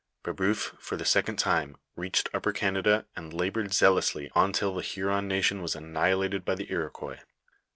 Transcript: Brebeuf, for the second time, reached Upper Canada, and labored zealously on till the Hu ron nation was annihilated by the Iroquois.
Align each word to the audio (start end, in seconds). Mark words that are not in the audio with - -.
Brebeuf, 0.23 0.73
for 0.79 0.97
the 0.97 1.05
second 1.05 1.35
time, 1.37 1.77
reached 1.95 2.27
Upper 2.33 2.51
Canada, 2.51 3.05
and 3.15 3.31
labored 3.31 3.71
zealously 3.71 4.31
on 4.33 4.51
till 4.51 4.73
the 4.73 4.81
Hu 4.81 5.05
ron 5.05 5.27
nation 5.27 5.61
was 5.61 5.75
annihilated 5.75 6.43
by 6.43 6.55
the 6.55 6.71
Iroquois. 6.71 7.19